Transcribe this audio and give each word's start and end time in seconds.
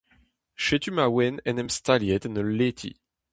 Setu 0.65 0.91
ma 0.95 1.05
oan 1.11 1.35
en 1.49 1.59
em 1.61 1.71
staliet 1.77 2.23
en 2.27 2.39
ul 2.41 2.49
leti. 2.59 2.91